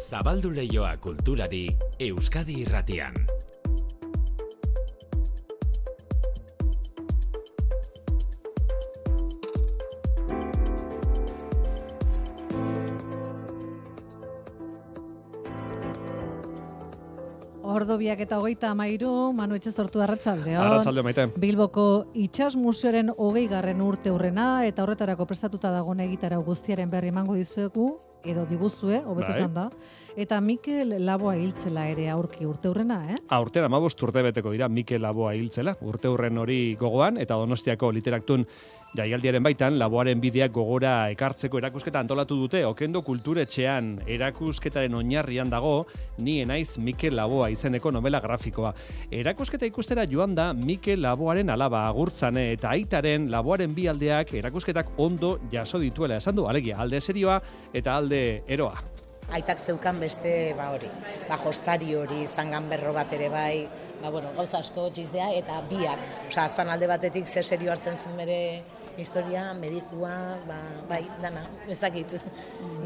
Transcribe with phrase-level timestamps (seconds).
[0.00, 1.66] Zabaldu leioa kulturari
[2.00, 3.12] Euskadi irratian.
[17.60, 20.64] Ordo biak eta hogeita amairu, Manu Etxe sortu arratsaldeon.
[20.64, 21.28] Arratsalde maite.
[21.36, 27.36] Bilboko Itxas Museoaren hogei garren urte urrena eta horretarako prestatuta dagoen egitara guztiaren berri emango
[27.36, 29.38] dizuegu, edo diguzue, hobeto Bai.
[29.38, 29.70] esan da.
[30.16, 33.16] Eta Mikel Laboa hiltzela ere aurki urte urrena, eh?
[33.36, 38.44] Aurten amabost urte beteko dira Mikel Laboa hiltzela, urte hurren hori gogoan, eta donostiako literaktun
[38.96, 45.86] jaialdiaren baitan, Laboaren bideak gogora ekartzeko erakusketa antolatu dute, okendo kulturetxean erakusketaren oinarrian dago,
[46.18, 48.72] ni enaiz Mikel Laboa izeneko novela grafikoa.
[49.14, 55.36] Erakusketa ikustera joan da Mikel Laboaren alaba agurtzane eta aitaren Laboaren bi aldeak erakusketak ondo
[55.52, 57.38] jaso dituela esan du, alegia, alde serioa
[57.72, 58.90] eta alde eroa.
[59.30, 60.90] aitak zeukan beste ba hori,
[61.28, 63.68] ba jostari hori, zangan berro bat ere bai,
[64.02, 66.00] ba bueno, gauza asko txistea eta biak.
[66.28, 68.40] Osea, zan alde batetik ze serio hartzen zuen bere
[68.98, 72.16] historia, medikua, ba, bai, dana, ezakit,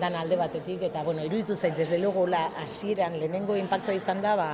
[0.01, 4.37] dana alde batetik, eta bueno, iruditu zait, desde luego, la hasieran lehenengo impactoa izan da,
[4.37, 4.51] ba,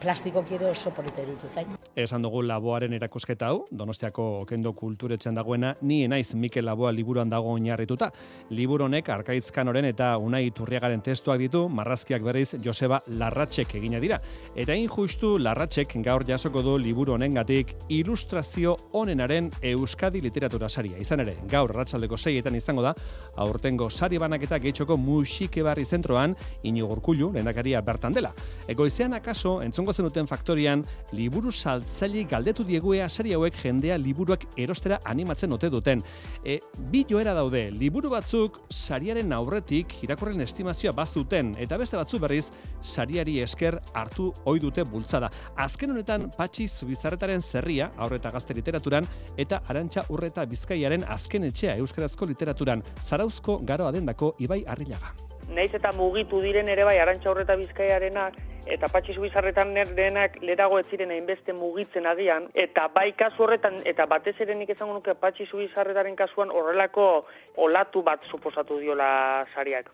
[0.00, 1.83] plastiko ere oso polita iruditu zait.
[1.94, 7.52] Esan dugu Laboaren erakusketa hau, Donostiako Okendo kulturetxean dagoena, ni enaiz Mikel Laboa liburuan dago
[7.54, 8.08] oinarrituta.
[8.50, 14.18] Liburu honek Arkaitz Kanoren eta Unai Turriagaren testuak ditu, marrazkiak berriz Joseba Larratxek egina dira.
[14.56, 20.98] Eta justu Larratxek gaur jasoko du liburu honengatik ilustrazio onenaren Euskadi literatura saria.
[20.98, 22.94] Izan ere, gaur arratsaldeko seietan izango da,
[23.36, 26.34] aurtengo sari banaketa gehitxoko musike barri zentroan,
[26.64, 28.34] inugurkulu, lehendakaria bertan dela.
[28.66, 31.52] Egoizean akaso, entzungo zenuten faktorian, liburu
[31.84, 36.02] saltzaile galdetu diegu ea sari hauek jendea liburuak erostera animatzen ote duten.
[36.44, 42.48] E, bi joera daude, liburu batzuk sariaren aurretik irakurren estimazioa bazuten, eta beste batzu berriz
[42.82, 45.30] sariari esker hartu ohi dute bultzada.
[45.56, 49.06] Azken honetan Patxi Zubizarretaren zerria, aurreta gazte literaturan,
[49.36, 55.14] eta Arantxa Urreta Bizkaiaren azken etxea euskarazko literaturan, zarauzko garoa dendako Ibai Arrilaga.
[55.52, 58.38] Naiz eta mugitu diren ere bai arantxa horreta bizkaiarenak
[58.74, 64.06] eta patxi zubizarretan denak lerago ez ziren hainbeste mugitzen agian eta bai kasu horretan eta
[64.06, 69.92] batez ere nik esango nuke patxi zubizarretaren kasuan horrelako olatu bat suposatu diola sariak.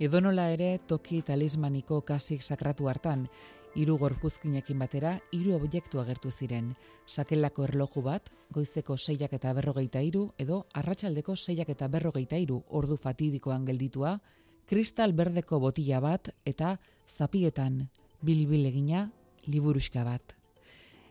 [0.00, 3.28] Edonola ere toki talismaniko kasik sakratu hartan,
[3.76, 6.72] hiru gorpuzkinekin batera hiru objektu agertu ziren.
[7.06, 12.96] Sakelako erloju bat, goizeko seiak eta berrogeita hiru edo arratsaldeko seiak eta berrogeita hiru ordu
[12.96, 14.18] fatidikoan gelditua,
[14.66, 17.86] kristal berdeko botila bat eta zapietan
[18.22, 19.06] bilbil egina
[19.46, 20.34] liburuxka bat.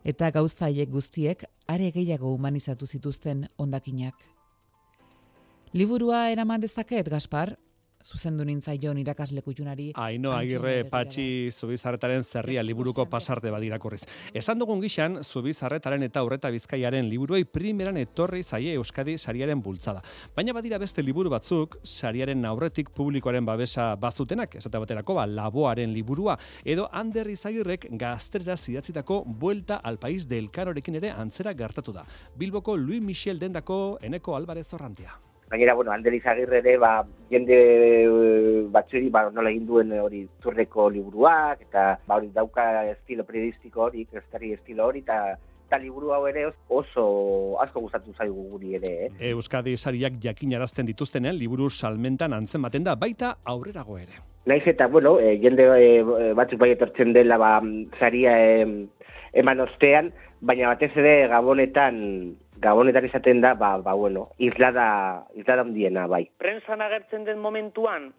[0.05, 4.15] Eta gauza haiek guztiek are gehiago humanizatu zituzten hondakinak.
[5.73, 7.55] Liburua eraman dezaket, Gaspar?
[8.05, 9.87] Zuzendu nintzaion irakasle kutxunari.
[9.97, 14.03] Aino agirre patxi zubizarretaren zerria liburuko pasarte badirakurriz.
[14.33, 20.03] Esan dugun gixan, zubizarretaren eta horreta bizkaiaren liburuei primeran etorri zaie Euskadi sariaren bultzada.
[20.37, 26.37] Baina badira beste liburu batzuk, sariaren aurretik publikoaren babesa bazutenak, esate baterako ba, laboaren liburua,
[26.63, 32.05] edo Ander Izagirrek gazterera zidatzitako Buelta al País del Carorekin ere antzera gertatu da.
[32.37, 35.17] Bilboko Louis Michel dendako Eneko Alvarez Orrantia.
[35.49, 40.89] Gainera, bueno, Ander Izagirre ere, ba, jende eh, batzueri, ba, nola egin duen hori turreko
[40.89, 46.27] liburuak, eta ba, hori dauka estilo periodistiko hori, kristari estilo hori, eta eta liburu hau
[46.29, 49.31] ere oso asko gustatu zaigu guri ere, eh?
[49.31, 54.21] Euskadi sariak jakinarazten dituztenean liburu salmentan antzematen da baita aurrerago ere.
[54.45, 57.57] Naiz eta, bueno, eh, jende eh, batzuk bai etortzen dela ba,
[57.99, 58.67] saria eh,
[59.33, 60.11] eman ostean,
[60.45, 61.97] baina batez ere gabonetan
[62.61, 66.25] gabonetan izaten da, ba, ba bueno, islada, islada handiena, bai.
[66.37, 68.13] Prensan agertzen den momentuan,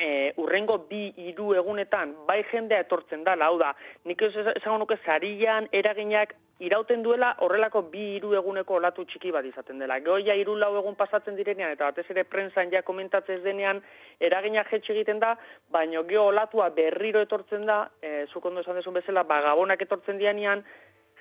[0.00, 3.74] e, urrengo bi hiru egunetan bai jendea etortzen da, hau da,
[4.08, 9.46] nik ez esango nuke zarian eraginak irauten duela horrelako bi hiru eguneko olatu txiki bat
[9.48, 9.96] izaten dela.
[10.04, 13.80] Goia hiru lau egun pasatzen direnean eta batez ere prensan ja komentatzen denean
[14.20, 15.34] eraginak jetxe egiten da,
[15.72, 20.20] baino geho olatua berriro etortzen da, e, zuk ondo esan desun bezala, ba, gabonak etortzen
[20.20, 20.64] dianean,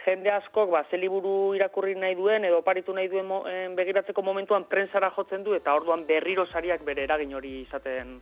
[0.06, 4.22] jende askok ba, ze liburu irakurri nahi duen edo paritu nahi duen mo, eh, begiratzeko
[4.22, 8.20] momentuan prensara jotzen du eta orduan berriro sariak bere eragin hori izaten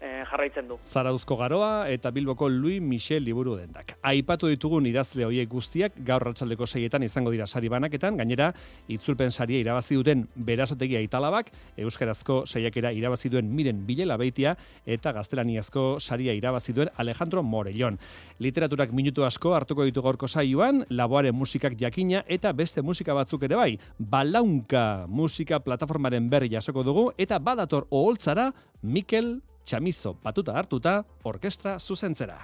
[0.00, 0.78] eh, jarraitzen du.
[0.84, 3.96] Zarauzko garoa eta Bilboko Louis Michel liburu dendak.
[4.02, 8.52] Aipatu ditugun idazle hoiek guztiak gaur ratzaldeko seietan izango dira sari banaketan, gainera
[8.88, 14.56] itzulpen saria irabazi duten berasategia italabak, euskarazko saiakera irabazi duen miren bilela beitia
[14.86, 17.98] eta gaztelaniazko saria irabazi duen Alejandro Morellón.
[18.38, 23.56] Literaturak minutu asko hartuko ditu gaurko saioan, laboaren musikak jakina eta beste musika batzuk ere
[23.56, 23.78] bai.
[23.98, 28.50] Balaunka musika plataformaren berri jasoko dugu eta badator oholtzara
[28.84, 32.36] Mikel txamizo batuta hartuta orkestra zuzentzera.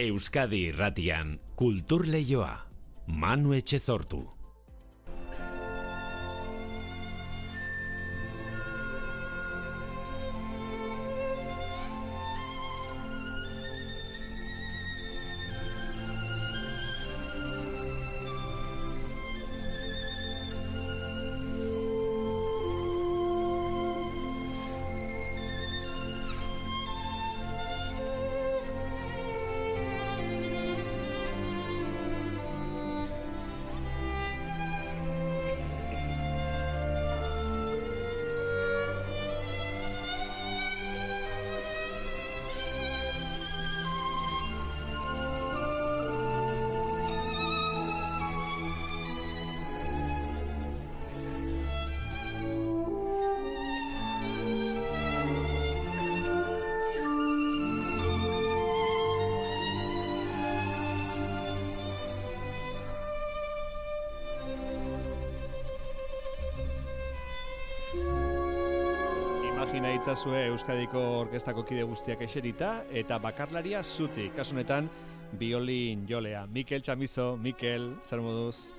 [0.00, 2.54] Euskadi irratian kultur leioa.
[3.12, 4.22] Manu Etxezortu.
[70.02, 74.88] Itzazue Euskadiko orkestako kide guztiak eserita eta bakarlaria zuti, kasunetan
[75.38, 76.40] biolin jolea.
[76.50, 78.72] Mikel Txamizo, Mikel, zer moduz?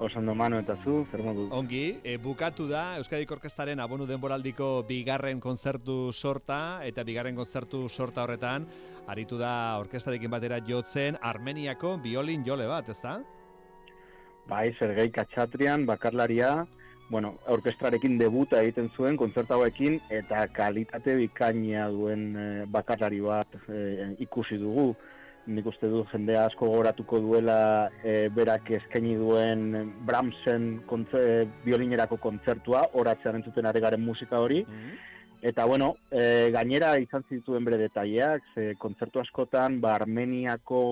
[0.00, 1.50] Osando mano eta zu, zer moduz?
[1.52, 8.24] Ongi, e, bukatu da Euskadiko orkestaren abonu denboraldiko bigarren kontzertu sorta eta bigarren kontzertu sorta
[8.24, 8.64] horretan
[9.12, 13.18] aritu da orkestarekin batera jotzen Armeniako biolin jole bat, ezta?
[14.48, 16.62] Bai, Sergei Katxatrian, bakarlaria,
[17.12, 24.14] bueno, orkestrarekin debuta egiten zuen kontzertu hauekin eta kalitate bikaina duen eh, bakarlari bat eh,
[24.24, 24.94] ikusi dugu.
[25.52, 27.58] Nik uste du jendea asko gogoratuko duela
[28.00, 31.22] eh, berak eskaini duen Brahmsen kontze,
[31.66, 34.62] biolinerako kontzertua, horatzean entzuten ari garen musika hori.
[35.42, 40.82] Eta bueno, e, gainera izan zituen bere detaileak, ze kontzertu askotan ba Armeniako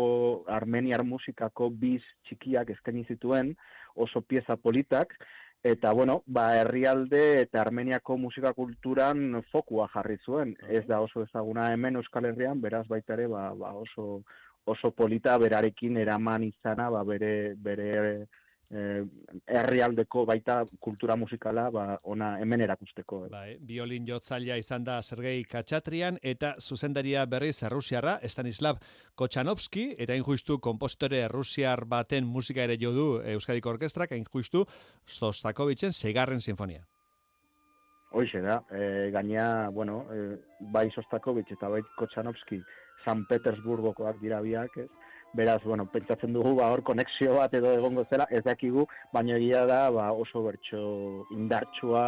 [0.50, 3.54] Armeniar musikako biz txikiak eskaini zituen
[3.94, 5.14] oso pieza politak
[5.62, 10.56] eta bueno, ba herrialde eta Armeniako musika kulturan fokua jarri zuen.
[10.68, 14.22] Ez da oso ezaguna hemen Euskal Herrian, beraz baita ere ba, ba oso
[14.66, 18.26] oso polita berarekin eraman izana ba bere bere
[18.70, 23.24] herrialdeko baita kultura musikala ba ona hemen erakusteko.
[23.26, 23.30] eh.
[23.30, 28.78] Bai, biolin jotzailea izan da Sergei Katxatrian eta zuzendaria berriz Errusiarra Stanislav
[29.16, 34.64] Kotxanovski eta injustu kompositore Errusiar baten musika ere jo du Euskadiko Orkestrak injustu
[35.04, 36.86] Sostakovitzen Segarren Sinfonia.
[38.12, 42.62] Hoixe da, e, gaina, bueno, e, bai Sostakovich eta bai Kotxanovski
[43.04, 44.88] San Petersburgokoak dira biak, ez?
[45.32, 49.66] Beraz, bueno, pentsatzen dugu ba hor konexio bat edo egongo zela, ez dakigu, baina egia
[49.66, 50.80] da ba oso bertso
[51.36, 52.06] indartsua,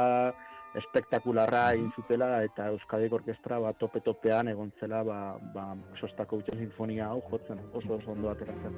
[0.80, 5.18] espektakularra egin zutela eta Euskadiko Orkestra ba tope topean egon zela ba
[5.54, 5.64] ba
[6.00, 8.74] Sostakovichen sinfonia hau jotzen, oso oso ondo ateratzen.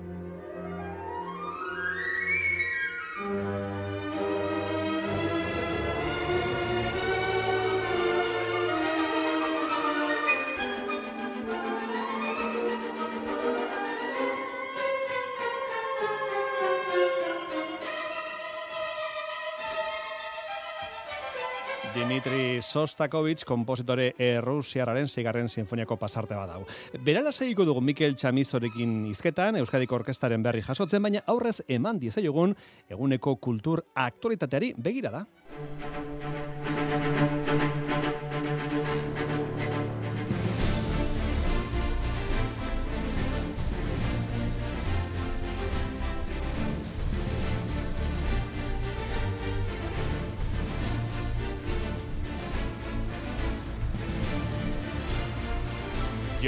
[21.95, 26.65] Dimitri Sostakovich, kompositore errusiarraren zigarren sinfoniako pasarte badau.
[27.07, 32.57] Berala segiko dugu Mikel Txamizorekin izketan, Euskadiko Orkestaren berri jasotzen, baina aurrez eman dizaiogun
[32.91, 35.25] eguneko kultur aktualitateari begira da.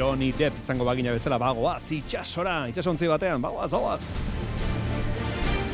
[0.07, 4.03] Johnny Depp izango bagina bezala bagoaz itxasora, itxasontzi batean, bagoaz, bagoaz.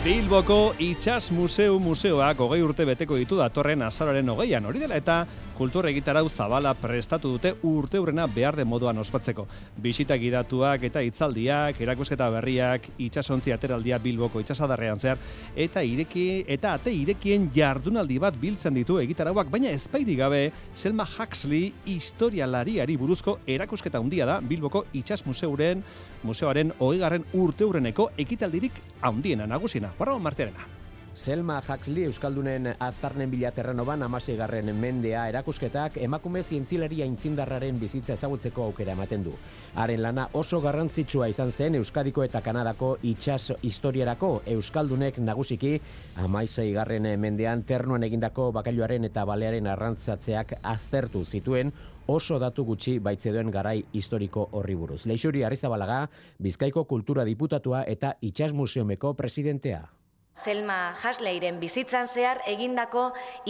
[0.02, 5.18] Bilboko Itxas Museu Museoak hogei urte beteko ditu datorren azararen hogeian hori dela eta
[5.56, 9.46] kultur egitarau zabala prestatu dute urte urrena behar de moduan ospatzeko.
[9.76, 15.22] Bisita gidatuak eta hitzaldiak, erakusketa berriak, itxasontzi ateraldia Bilboko itxasadarrean zehar,
[15.56, 20.42] eta ireki eta ate irekien jardunaldi bat biltzen ditu egitarauak, baina ezpaidi gabe
[20.74, 25.84] Selma Huxley historialariari buruzko erakusketa handia da Bilboko Itxas Museuren
[26.22, 29.92] museoaren hogeigarren urte urreneko ekitaldirik handiena nagusiena.
[29.98, 30.81] Paragon martearena.
[31.14, 34.00] Selma Huxley Euskaldunen aztarnen bila terrenoban
[34.38, 39.32] garren mendea erakusketak emakume zientzilaria intzindarraren bizitza ezagutzeko aukera ematen du.
[39.74, 45.78] Haren lana oso garrantzitsua izan zen Euskadiko eta Kanadako itxas historiarako Euskaldunek nagusiki
[46.16, 51.72] amaisei garren mendean ternuan egindako bakailuaren eta balearen arrantzatzeak aztertu zituen
[52.06, 55.04] oso datu gutxi baitzedoen garai historiko horri buruz.
[55.04, 59.90] Leixuri Arrizabalaga, Bizkaiko Kultura Diputatua eta Itxas Museumeko presidentea.
[60.32, 63.02] Selma Hasleiren bizitzan zehar egindako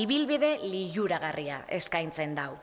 [0.02, 2.56] ibilbide liuragarria eskaintzen dau.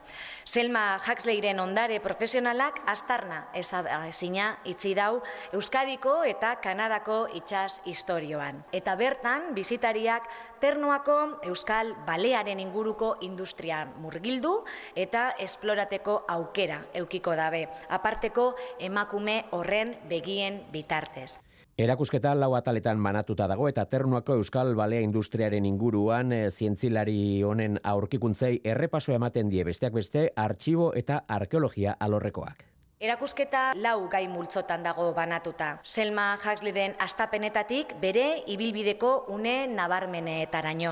[0.44, 5.22] Selma Hasleiren ondare profesionalak astarna ezina itzi dau
[5.56, 8.62] Euskadiko eta Kanadako itxas historioan.
[8.76, 10.28] Eta bertan, bizitariak
[10.60, 14.58] ternuako Euskal Balearen inguruko industria murgildu
[14.94, 21.40] eta esplorateko aukera eukiko dabe, aparteko emakume horren begien bitartez.
[21.80, 28.58] Erakusketa lau ataletan banatuta dago eta ternuako Euskal Balea Industriaren inguruan e, zientzilari honen aurkikuntzei
[28.74, 32.66] errepaso ematen die besteak beste artxibo eta arkeologia alorrekoak.
[33.00, 35.70] Erakusketa lau gai multzotan dago banatuta.
[35.88, 40.90] Selma Huxleyren astapenetatik bere ibilbideko une nabarmenetaraino.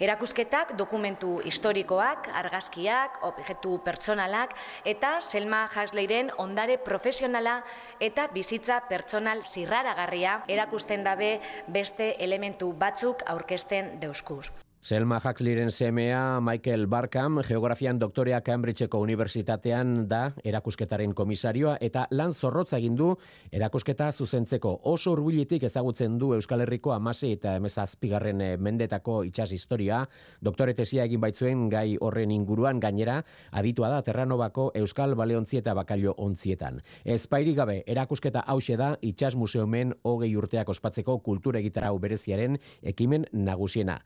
[0.00, 4.56] Erakusketak dokumentu historikoak, argazkiak, objektu pertsonalak
[4.94, 7.58] eta Selma Huxleyren ondare profesionala
[8.00, 11.30] eta bizitza pertsonal zirraragarria erakusten dabe
[11.68, 14.48] beste elementu batzuk aurkezten deuskuz.
[14.82, 22.78] Selma Huxleyren semea Michael Barkam, geografian doktorea Cambridgeko unibertsitatean da erakusketaren komisarioa eta lan zorrotza
[22.78, 23.10] egin du
[23.52, 29.98] erakusketa zuzentzeko oso hurbiletik ezagutzen du Euskal Herriko amase eta emezazpigarren eh, mendetako itxas historia,
[30.40, 33.18] doktore tesia egin baitzuen gai horren inguruan gainera,
[33.52, 36.80] aditua da Terranobako Euskal Baleontzi eta Bakailo ontzietan.
[37.04, 44.00] Ez gabe, erakusketa hause da itxas museumen hogei urteak ospatzeko kultura egitarau bereziaren ekimen nagusiena.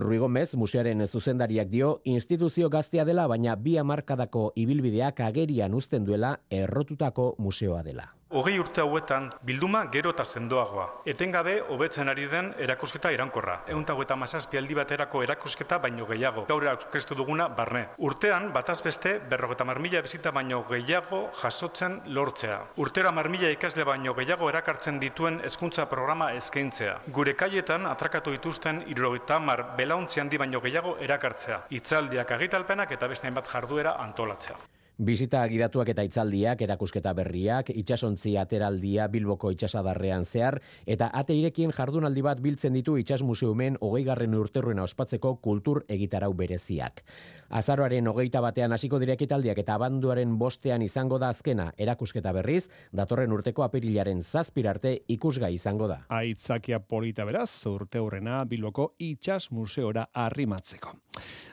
[0.00, 6.38] Rui Gomez, musearen zuzendariak dio, instituzio gaztea dela, baina bi amarkadako ibilbideak agerian uzten duela
[6.50, 8.08] errotutako museoa dela.
[8.28, 10.82] Hogei urte hauetan, bilduma gero eta sendoagoa.
[11.08, 13.62] Etengabe, hobetzen ari den erakusketa irankorra.
[13.72, 16.44] Egun eta mazazpi aldi baterako erakusketa baino gehiago.
[16.50, 17.86] Gaur erakuskestu duguna, barne.
[17.96, 22.60] Urtean, bataz beste, berrogeta marmila bizita baino gehiago jasotzen lortzea.
[22.76, 26.98] Urtera marmila ikasle baino gehiago erakartzen dituen hezkuntza programa eskaintzea.
[27.08, 31.62] Gure kaietan, atrakatu dituzten, irrogeta mar belauntzi handi baino gehiago erakartzea.
[31.70, 34.58] Itzaldiak agitalpenak eta beste bat jarduera antolatzea.
[34.98, 40.56] Bizita gidatuak eta itzaldiak, erakusketa berriak, itxasontzi ateraldia Bilboko itxasadarrean zehar,
[40.90, 46.32] eta ate irekin jardunaldi bat biltzen ditu itxas museumen hogei garren urterruena ospatzeko kultur egitarau
[46.34, 47.04] bereziak.
[47.48, 53.64] Azaroaren hogeita batean hasiko direkitaldiak eta abanduaren bostean izango da azkena erakusketa berriz, datorren urteko
[53.64, 56.02] apirilaren zazpirarte ikusgai izango da.
[56.12, 60.92] Aitzakia polita beraz, urte hurrena Bilboko itxas museora arrimatzeko.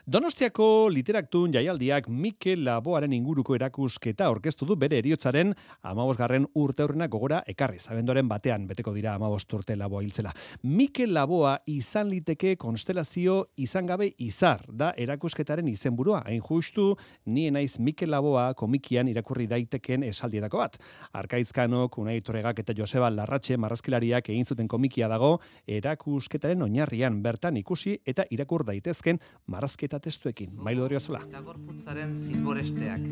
[0.06, 5.50] Donostiako literaktun jaialdiak Mikel Laboaren inguruko erakusketa orkestu du bere eriotzaren
[5.82, 7.80] amabosgarren urte horrena gogora ekarri.
[7.82, 10.30] Zabendoren batean beteko dira amabost urte Laboa hiltzela.
[10.62, 16.22] Mikel Laboa izan liteke konstelazio izan gabe izar da erakusketaren izenburua.
[16.26, 20.78] Hain justu, ni naiz Mikel Laboa komikian irakurri daiteken esaldietako bat.
[21.12, 28.00] Arkaizkanok, Unai Torregak eta Joseba Larratxe marrazkilariak egin zuten komikia dago erakusketaren oinarrian bertan ikusi
[28.06, 30.50] eta irakur daitezken marrazketa eta testuekin.
[30.56, 31.22] Mailu dori ozola.
[31.44, 33.06] Gorputzaren zilboresteak.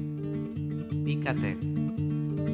[1.05, 1.55] Bikate.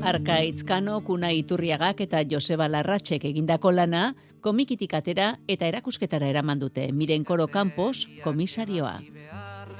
[0.00, 6.90] Arkaitz Kano, Kuna Iturriagak eta Joseba Larratxek egindako lana, komikitik atera eta erakusketara eraman dute.
[6.92, 9.00] Miren Koro Campos, komisarioa.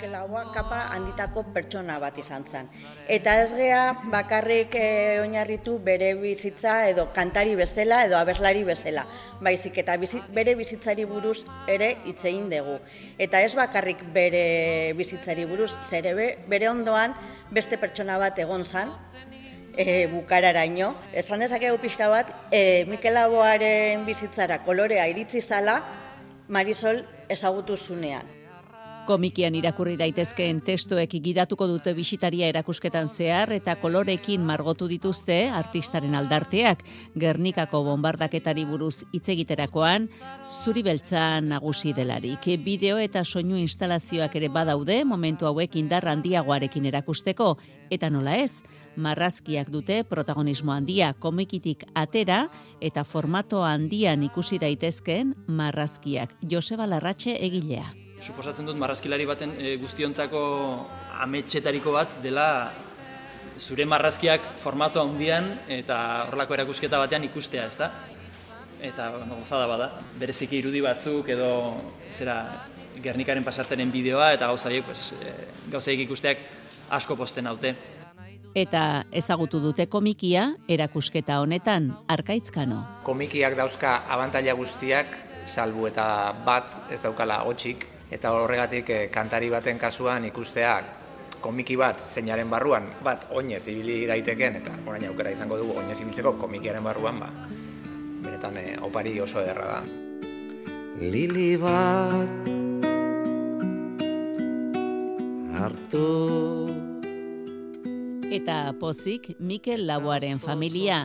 [0.01, 2.69] Mikel kapa handitako pertsona bat izan zen.
[3.07, 9.05] Eta ez gea bakarrik e, oinarritu bere bizitza edo kantari bezala edo abeslari bezala.
[9.45, 9.99] Baizik eta
[10.33, 12.79] bere bizitzari buruz ere hitzein dugu.
[13.19, 16.17] Eta ez bakarrik bere bizitzari buruz, zere
[16.49, 17.13] bere ondoan
[17.51, 18.97] beste pertsona bat egon zen,
[19.77, 20.95] e, bukararaino.
[21.13, 23.21] Esan dezakegu pixka bat, e, Mikel
[24.07, 25.83] bizitzara kolorea iritzi zala,
[26.49, 28.40] Marisol ezagutu zunean.
[29.07, 36.85] Komikian irakurri daitezkeen testuek gidatuko dute bisitaria erakusketan zehar eta kolorekin margotu dituzte artistaren aldarteak
[37.19, 40.07] Gernikako bombardaketari buruz hitz egiterakoan
[40.51, 42.51] zuri beltza nagusi delarik.
[42.65, 47.57] Bideo eta soinu instalazioak ere badaude momentu hauek indar handiagoarekin erakusteko
[47.91, 48.63] eta nola ez,
[48.97, 52.45] marrazkiak dute protagonismo handia komikitik atera
[52.81, 56.37] eta formato handian ikusi daitezkeen marrazkiak.
[56.51, 57.89] Joseba Larratxe egilea
[58.21, 60.41] suposatzen dut marrazkilari baten e, guztiontzako
[61.25, 62.47] ametxetariko bat dela
[63.59, 67.91] zure marrazkiak formato handian eta horrelako erakusketa batean ikustea, ezta?
[68.83, 69.91] eta bueno, gozada bada.
[70.19, 71.51] Bereziki irudi batzuk edo
[72.13, 72.43] zera
[73.01, 75.35] Gernikaren pasartenen bideoa eta gauza horiek pues, e,
[75.73, 76.43] gauza ikusteak
[76.91, 77.75] asko posten haute.
[78.55, 82.81] Eta ezagutu dute komikia erakusketa honetan arkaitzkano.
[83.07, 85.15] Komikiak dauzka abantaila guztiak,
[85.47, 90.85] salbu eta bat ez daukala gotxik, eta horregatik eh, kantari baten kasuan ikusteak
[91.41, 96.35] komiki bat zeinaren barruan, bat oinez ibili daiteken, eta orain aukera izango dugu oinez ibiltzeko
[96.37, 97.31] komikiaren barruan, ba,
[98.27, 99.81] benetan eh, opari oso ederra da.
[101.01, 102.51] Lili bat
[105.61, 106.90] hartu
[108.31, 111.01] Eta pozik Mikel Laboaren familia,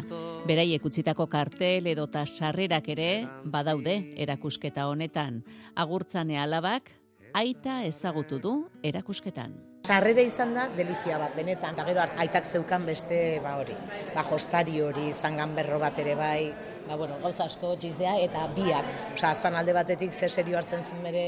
[0.45, 3.07] beraiek utzitako kartel edota sarrerak ere
[3.49, 5.39] badaude erakusketa honetan.
[5.73, 6.91] Agurtzane alabak
[7.33, 8.53] aita ezagutu du
[8.85, 9.57] erakusketan.
[9.89, 11.73] Sarrera izan da delizia bat, benetan.
[11.73, 13.73] Eta gero aitak zeukan beste ba hori.
[14.13, 16.53] Ba jostari hori, zangan berro bat ere bai.
[16.85, 18.85] Ba bueno, gauza asko txizdea eta biak.
[19.15, 21.25] Osa, zan alde batetik ze serio hartzen zuen bere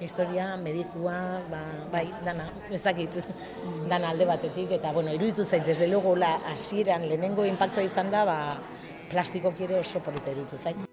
[0.00, 3.18] historia, medikua, ba, bai, dana, ezakit,
[3.90, 8.24] dana alde batetik, eta, bueno, iruditu zait, desde luego, la, asieran, lehenengo impactoa izan da,
[8.24, 8.38] ba,
[9.10, 10.88] plastiko kire oso polita iruditu zait.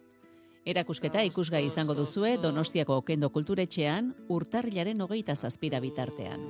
[0.69, 6.43] Erakusketa ikusgai izango duzue Donostiako Okendo Kulturetxean urtarrilaren hogeita zazpira bitartean.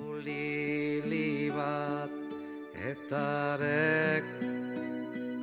[2.79, 4.24] etarek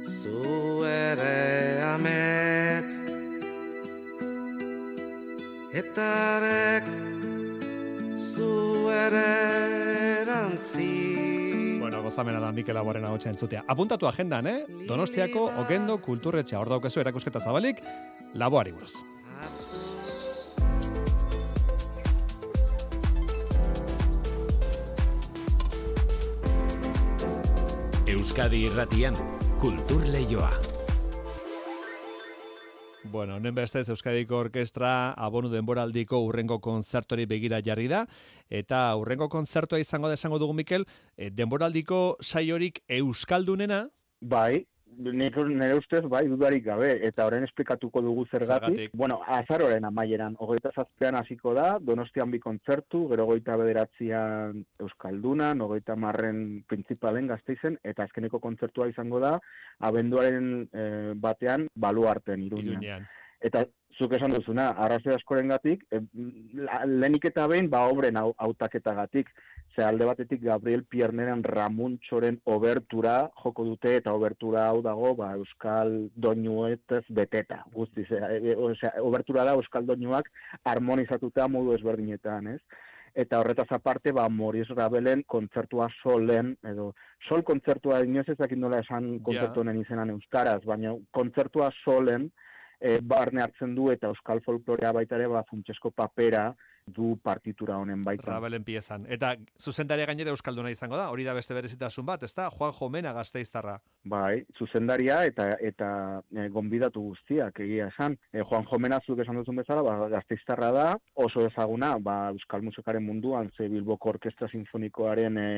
[0.02, 3.05] zu ere ametz
[5.76, 6.86] etarek
[8.16, 9.24] zu ere
[10.22, 10.88] erantzi.
[11.80, 13.64] Bueno, gozamena da Mikel Aboren hau entzutea.
[13.68, 14.64] Apuntatu agendan, eh?
[14.88, 16.58] Donostiako okendo kulturretxea.
[16.58, 17.82] Hor daukezu erakusketa zabalik,
[18.34, 18.94] laboari buruz.
[28.06, 29.14] Euskadi irratian,
[29.60, 30.75] kultur lehioa.
[33.10, 38.02] Bueno, honen bestez Euskadiko Orkestra abonu denboraldiko urrengo konzertori begira jarri da,
[38.50, 40.86] eta urrengo konzertua izango da esango dugu Mikel,
[41.16, 43.86] eh, denboraldiko saiorik Euskaldunena?
[44.20, 44.66] Bai,
[44.98, 48.90] nire ustez, bai, dudarik gabe, eta horren esplikatuko dugu zergatik.
[48.92, 55.96] Bueno, azaroren amaieran, hogeita zazpean hasiko da, donostian bi kontzertu, gero goita bederatzean Euskalduna, hogeita
[55.96, 59.36] marren principalen gazteizen, eta azkeneko kontzertua izango da,
[59.88, 63.06] abenduaren eh, batean, baluarten, irunean.
[63.44, 63.66] Eta
[63.96, 66.00] zuk esan duzuna, arrazoi askoren gatik, e,
[66.86, 69.30] lehenik eta behin, ba, obren autaketagatik.
[69.76, 75.90] Ze alde batetik Gabriel Pierneren Ramuntxoren obertura joko dute eta obertura hau dago ba, Euskal
[76.16, 77.58] Doinuetez beteta.
[77.74, 80.30] Guztiz, e, e, osea, obertura da Euskal Doinuak
[80.64, 82.62] harmonizatuta modu ezberdinetan, ez?
[83.12, 86.94] Eta horretaz aparte, ba, Moris Rabelen kontzertua solen, edo
[87.28, 92.30] sol kontzertua inoz ezakin nola esan kontzertu honen izenan euskaraz, baina kontzertua solen,
[92.80, 96.46] e, barne hartzen du eta euskal folklorea baita ere ba funtsesko papera
[96.86, 98.30] du partitura honen baita.
[98.30, 99.06] Rabelen piezan.
[99.10, 102.48] Eta zuzendaria gainera euskalduna izango da, hori da beste berezitasun bat, ezta?
[102.54, 103.76] Juan Jomena gazteiztarra.
[104.06, 105.88] Bai, zuzendaria eta eta
[106.30, 108.14] e, gonbidatu guztiak egia esan.
[108.32, 110.86] E, Juan Jomena zuk esan duzun bezala, ba, gazteiztarra da,
[111.26, 115.48] oso ezaguna, ba, euskal musikaren munduan, ze Bilboko Orkestra Sinfonikoaren e,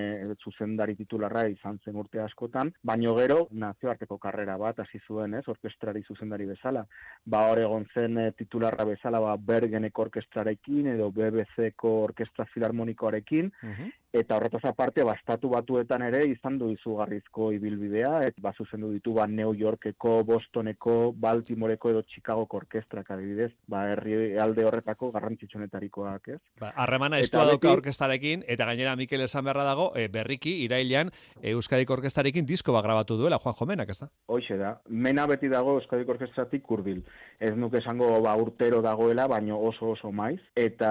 [0.42, 6.02] zuzendari titularra izan zen urte askotan, baino gero nazioarteko karrera bat hasi zuen, ez, orkestrari
[6.08, 6.86] zuzendari bezala.
[7.26, 13.88] Ba, hor egon zen e, titularra bezala, ba, Bergeneko orkestrarekin edo BBC-ko orkestra filarmonikoarekin, uh
[14.12, 19.26] eta horretaz aparte, bastatu batuetan ere izan du izugarrizko ibilbidea, eta ba, zuzendu ditu ba,
[19.28, 26.38] New Yorkeko, Bostoneko, Baltimoreko edo Chicagoko orkestrak adibidez, ba, herri alde horretako garrantzitsunetarikoak, ez?
[26.61, 31.52] Ba, harremana estua dauka orkestarekin, eta gainera Mikel esan beharra dago, e, berriki, irailean, e,
[31.52, 34.11] Euskadiko orkestarekin disko ba grabatu duela, Juan Jomenak, ez da?
[34.33, 37.04] Hoxe da, mena beti dago Euskadiko orkestratik kurbil.
[37.38, 40.90] Ez nuke esango ba, urtero dagoela, baino oso oso maiz, eta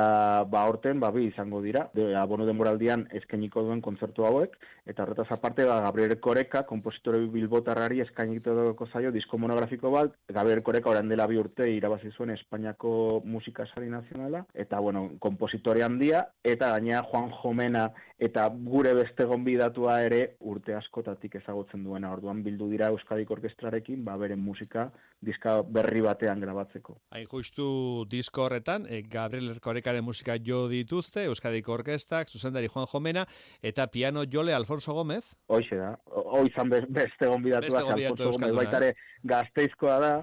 [0.51, 1.87] ba horten ba bi izango dira.
[1.93, 8.01] De abono denboraldian eskainiko duen kontzertu hauek eta horretaz aparte ba Gabriel Koreka, konpositore bilbotarrari
[8.05, 10.15] eskainiko zaio disko monografiko bat.
[10.27, 15.83] Gabriel Koreka orain dela bi urte irabazi zuen Espainiako musika sari nazionala eta bueno, konpositore
[15.83, 22.11] handia eta gainea Juan Jomena eta gure beste gonbidatua ere urte askotatik ezagutzen duena.
[22.15, 24.89] Orduan bildu dira Euskadiko orkestrarekin ba beren musika
[25.21, 26.97] diska berri batean grabatzeko.
[27.11, 33.25] Hain justu disko horretan, e, Gabriel Korekaren musika jo dituzte, Euskadiko Orkestak, zuzendari Juan Jomena,
[33.61, 35.35] eta piano jole Alfonso Gómez.
[35.51, 35.93] Hoize da,
[36.39, 38.93] hoizan beste gonbidatu da, Alfonso Gómez, baitare
[39.27, 40.13] gazteizkoa da,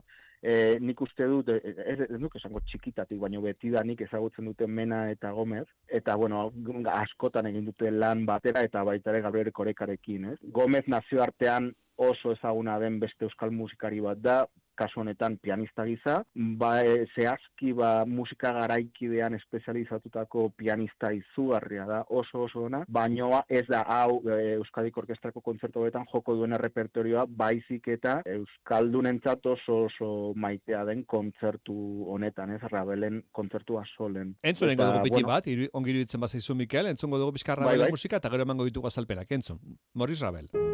[0.44, 4.50] e, nik uste dut, e, ez, ez nuk esango txikitatik, baina beti da nik ezagutzen
[4.50, 5.66] duten Mena eta Gomez,
[6.00, 6.46] eta bueno,
[6.92, 10.38] askotan egin dute lan batera eta baitare Gabriel Korekarekin, ez?
[10.58, 14.38] Gomez nazioartean oso ezaguna den beste euskal musikari bat da,
[14.74, 22.44] kasu honetan pianista giza, ba, e, zehazki ba, musika garaikidean espezializatutako pianista izugarria da, oso
[22.48, 28.20] oso ona, baino ez da hau e, Euskadik Orkestrako kontzertuetan joko duen repertorioa, baizik eta
[28.34, 31.76] Euskaldunentzat oso oso maitea den kontzertu
[32.14, 34.34] honetan, ez, Rabelen kontzertua solen.
[34.42, 38.22] Entzun dugu piti bueno, bat, ongiru ditzen bazaizu Mikel, entzungo dugu bizka bai, bai, musika,
[38.22, 39.60] eta gero emango ditugu azalpenak, entzun.
[39.94, 40.73] Morris Rabel.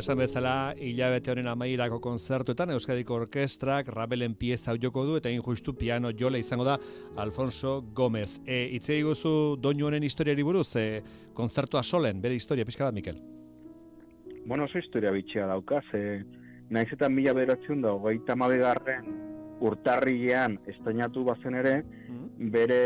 [0.00, 6.10] Esan bezala, hilabete honen amairako konzertuetan Euskadiko Orkestrak Rabelen pieza joko du eta injustu piano
[6.16, 6.78] jole izango da
[7.20, 8.40] Alfonso Gomez.
[8.46, 11.02] E, itzei guzu doinu honen historiari buruz, e,
[11.36, 13.18] konzertua solen, bere historia, pixka bat, Mikel?
[14.46, 16.22] Bueno, oso historia bitxea daukaz, e,
[16.70, 19.12] naiz eta mila beratzen da, hogeita mabegarren
[19.60, 22.48] urtarrilean estainatu bazen ere, mm.
[22.56, 22.80] bere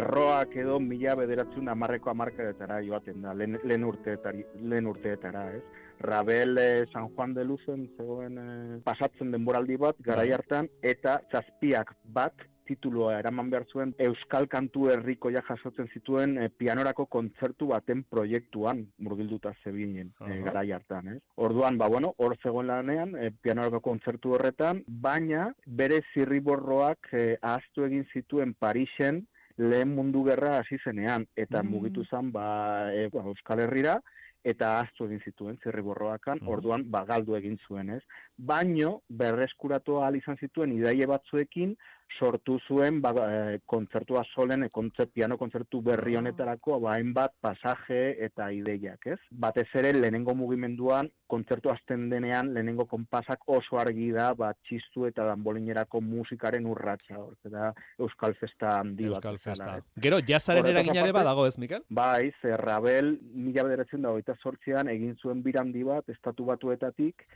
[0.00, 4.42] erroak edo mila bederatzen amarreko amarkadetara joaten da, lehen, lehen, urteetara,
[4.74, 5.62] lehen urteetara, ez?
[6.02, 10.38] Rabel eh, San Juan de Luzen zegoen eh, pasatzen denboraldi bat, garai bai.
[10.38, 16.48] hartan, eta zazpiak bat tituloa eraman behar zuen Euskal Kantu Herriko ja jasotzen zituen eh,
[16.62, 21.18] pianorako kontzertu baten proiektuan murgilduta zebinen uh garai hartan, eh?
[21.36, 27.86] Orduan, ba bueno, hor zegoen lanean eh, pianorako kontzertu horretan, baina bere zirriborroak eh, ahaztu
[27.88, 31.70] egin zituen Parisen lehen mundu gerra hasi zenean eta mm.
[31.70, 32.46] mugitu zen ba,
[32.92, 33.98] e, Euskal Herrira
[34.44, 36.48] eta aztu egin zituen zirriborroakan, mm.
[36.54, 38.02] orduan bagaldu egin zuen, ez?
[38.36, 41.76] Baino berreskuratu ahal izan zituen idaie batzuekin
[42.18, 46.22] sortu zuen ba, e, kontzertua solen, e, kontzert, piano kontzertu berri ah.
[46.22, 49.18] honetarako ba, hainbat pasaje eta ideiak, ez?
[49.30, 55.26] Batez ere lehenengo mugimenduan kontzertu azten denean lehenengo konpasak oso argi da ba, txistu eta
[55.30, 59.20] danbolinerako musikaren urratsa, hor, eta Euskal Festa handi bat.
[59.20, 59.78] Euskal Festa.
[60.06, 61.86] Gero, jazaren eraginare badago ez, Mikel?
[61.88, 67.26] Bai, Rabel mila bederatzen da, oita sortzean, egin zuen birandi bat, estatu batuetatik,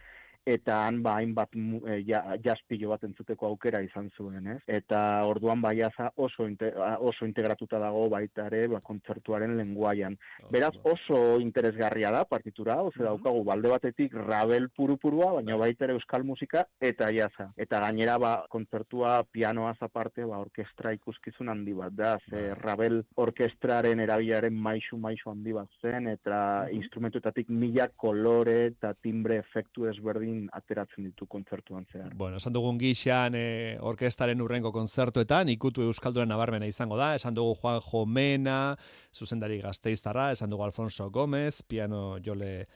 [0.46, 4.60] eta han ba hainbat e, ja, jaspilo bat entzuteko aukera izan zuen, ez?
[4.78, 10.16] Eta orduan bai oso oso integratuta dago baita ere ba kontzertuaren lenguaian.
[10.54, 16.24] Beraz oso interesgarria da partitura, oso daukagu balde batetik Rabel purupurua, baina baita ere euskal
[16.24, 17.50] musika eta jaza.
[17.56, 24.00] Eta gainera ba kontzertua pianoa aparte ba orkestra ikuskizun handi bat da, ze Rabel orkestraren
[24.00, 26.38] erabilaren maisu maisu handi bat zen eta
[26.72, 32.14] instrumentuetatik mila kolore eta timbre efektu ezberdin ateratzen ditu kontzertuan zehar.
[32.14, 33.46] Bueno, esan dugun gixan e,
[33.80, 38.60] orkestaren urrengo kontzertuetan, ikutu Euskalduren nabarmena izango da, esan dugu Juan Jomena,
[39.14, 42.66] zuzendari gazteiztarra, esan dugu Alfonso Gómez, piano jole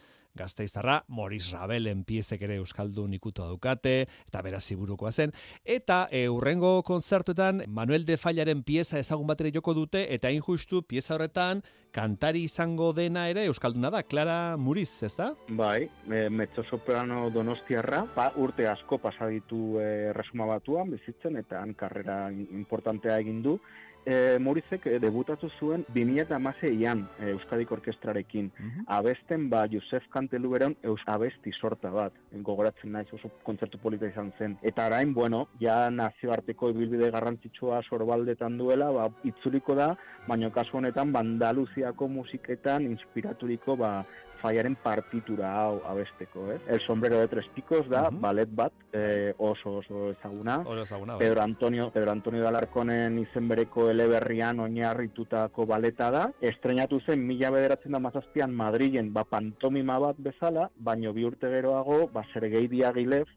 [0.40, 5.34] gazteiztarra, Moris Rabelen piezek ere Euskaldun ikutu dukate, eta beraz ziburukoa zen.
[5.64, 11.14] Eta e, urrengo konzertuetan, Manuel de Fallaren pieza ezagun batera joko dute, eta injustu pieza
[11.14, 15.32] horretan, kantari izango dena ere Euskalduna da, Clara Muriz, ez da?
[15.48, 21.74] Bai, e, mezzo soprano donostiarra, ba, urte asko pasaditu e, resuma batuan, bizitzen, eta han
[21.78, 23.58] karrera importantea egin du,
[24.04, 28.50] e, Morizek e, debutatu zuen 2016an e, Euskadik Orkestrarekin.
[28.58, 32.12] Mm Abesten ba Josef Kantelu beron eus abesti sorta bat.
[32.32, 34.56] Gogoratzen naiz oso kontzertu polita izan zen.
[34.62, 39.94] Eta arain, bueno, ja nazioarteko ibilbide garrantzitsua sorbaldetan duela, ba, itzuliko da,
[40.28, 43.92] baina kasu honetan Bandaluziako musiketan inspiraturiko ba,
[44.40, 46.58] faiaren partitura hau abesteko, eh?
[46.68, 50.58] El sombrero de tres picos da, uh ballet bat, eh, oso oso ezaguna.
[50.60, 51.26] Oso ezaguna, bai.
[51.26, 56.24] Pedro Antonio, Pedro Antonio Dalarkonen izen bereko eleberrian oinarritutako baleta da.
[56.40, 62.06] Estrenatu zen mila bederatzen da mazazpian Madrilen, ba, pantomima bat bezala, baino bi urte geroago,
[62.12, 63.28] ba, Sergei Diaghilev,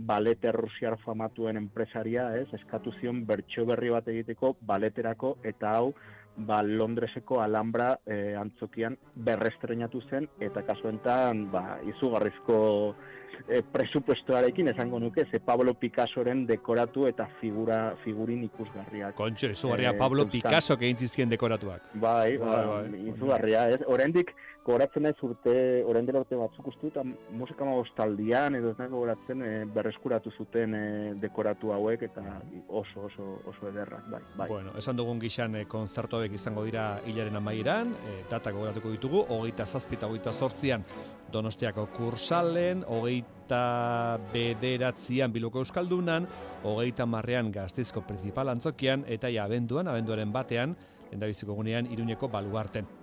[0.00, 5.92] balete rusiar famatuen enpresaria, ez, eskatu zion bertso berri bat egiteko baleterako, eta hau,
[6.36, 12.58] ba, Londreseko Alhambra e, antzokian berrestrenatu zen eta kasuentan ba, izugarrizko
[13.48, 19.14] e, presupuestoarekin esango nuke, ze Pablo Picassoren dekoratu eta figura figurin ikusgarriak.
[19.14, 20.50] Kontxo, izugarria Pablo zeuzkan.
[20.50, 21.90] Picasso egin zizkien dekoratuak.
[21.94, 23.02] Bai, Bai, bai, bai.
[23.14, 23.80] izugarria, ez?
[23.86, 24.34] Oraindik
[24.70, 25.52] gogoratzen naiz urte,
[25.88, 26.98] orain dela urte batzuk uste dut,
[27.34, 30.82] musika magostaldian, edo ez nahi gogoratzen, e, berreskuratu zuten e,
[31.22, 32.22] dekoratu hauek, eta
[32.68, 34.48] oso, oso, oso ederrak, bai, bai.
[34.52, 39.24] Bueno, esan dugun gixan e, konzertu hauek izango dira hilaren amaieran, e, datak gogoratuko ditugu,
[39.36, 40.86] hogeita zazpi eta hogeita zortzian
[41.30, 46.26] Donostiako kursalen, hogeita bederatzian Biloko Euskaldunan,
[46.66, 50.74] hogeita marrean gaztizko principal antzokian, eta ja abenduan, abenduaren batean,
[51.12, 52.99] lendabiziko gunean, iruñeko baluarten.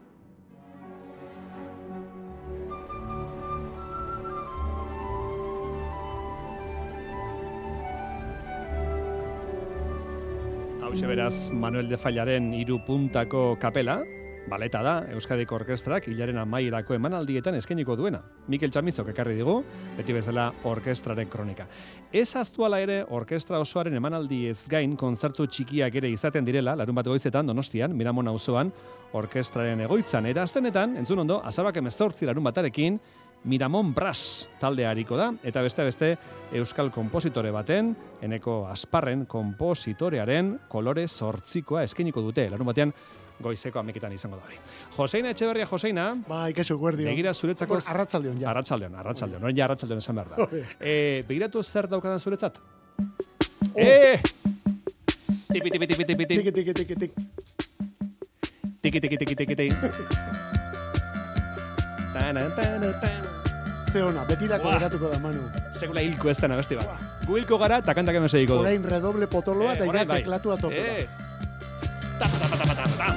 [10.97, 13.99] Hau beraz Manuel de Fallaren hiru puntako kapela,
[14.49, 18.23] baleta da, Euskadiko Orkestrak hilaren amaierako emanaldietan eskainiko duena.
[18.49, 19.59] Mikel Txamizok ekarri digu,
[19.93, 21.67] beti bezala orkestraren kronika.
[22.11, 27.11] Ez aztuala ere orkestra osoaren emanaldi ez gain kontzertu txikiak ere izaten direla, larun bat
[27.13, 28.73] goizetan Donostian, Miramon auzoan
[29.13, 30.25] orkestraren egoitzan.
[30.25, 32.97] Era aztenetan, entzun ondo, azabak emezortzi larun batarekin,
[33.43, 36.09] Miramon Brass taldea hariko da, eta beste beste
[36.57, 42.93] Euskal kompositore baten, eneko asparren kompositorearen kolore sortzikoa eskeniko dute, larun batean
[43.43, 44.57] goizeko ameketan izango da hori.
[44.97, 46.07] Joseina Etxeberria, Joseina.
[46.27, 47.05] Bai, kesu guardio.
[47.07, 47.77] Begira zuretzako...
[47.93, 48.49] Arratsaldeon ja.
[48.49, 49.43] Arratsaldeon, arratsaldeon.
[49.45, 50.65] Orain ja arratsaldeon esan behar da.
[50.79, 52.57] Eh, begiratu zer daukadan zuretzat?
[53.75, 54.17] Eh!
[55.53, 56.43] Tipi, tipi, tipi, tipi, tipi.
[56.43, 57.13] Tiki, tiki, tiki, tiki.
[58.81, 60.46] Tiki, tiki, tiki, tiki, tiki.
[63.91, 65.41] Ze ona, betirako geratuko da, Manu.
[65.77, 66.89] Sekula hilko ez dena besti bat.
[67.25, 68.65] Gu hilko gara, eta kantak hemen segiko du.
[68.65, 70.17] Orain redoble potoloa eta Eh, orain ja bai.
[70.23, 70.97] teklatua topera.
[70.97, 71.07] Eh.
[72.19, 73.15] Tapa, tapa, tapa, tapa, tapa.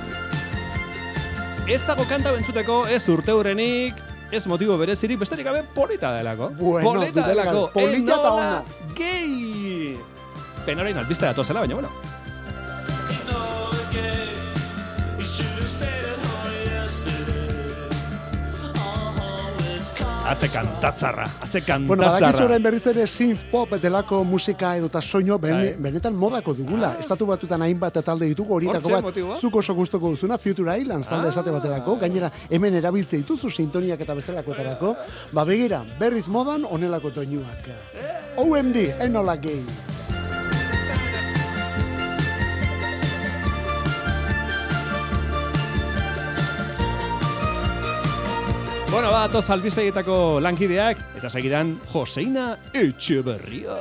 [1.71, 3.95] Ez dago kanta bentzuteko, ez urte hurrenik,
[4.31, 6.51] ez motibo berezirik, besterik gabe polita delako.
[6.59, 7.71] Bueno, polita delako.
[7.75, 8.63] polita eta ona.
[8.97, 9.99] Gay!
[10.67, 11.91] Penorain albiste datozela, baina bueno.
[20.31, 22.45] Haze kantatzarra, haze Bueno, badakizu kantatzarra.
[22.47, 25.75] orain berriz ere synth pop delako musika edota soinu ben, Bai.
[25.79, 26.93] benetan modako dugula.
[27.01, 29.41] Estatu batutan hainbat talde ditugu horietako bat motiboa?
[29.41, 31.31] zuk oso gustoko duzuna Future Islands talde Ah.
[31.31, 31.97] esate baterako.
[31.99, 34.95] Gainera hemen erabiltze dituzu sintoniak eta bestelakoetarako.
[35.33, 37.67] Ba begira, berriz modan onelako toinuak.
[38.37, 39.61] OMD, enola gay.
[48.91, 53.77] Bueno, ba, toz albistegietako lankideak, eta segidan Joseina Etxeberria.